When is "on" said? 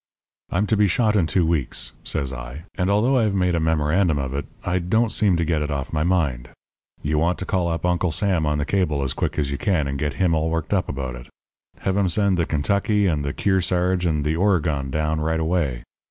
8.47-8.57